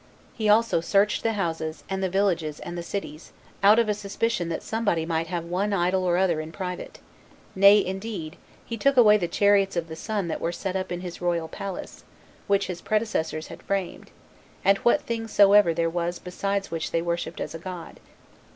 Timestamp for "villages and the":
2.09-2.81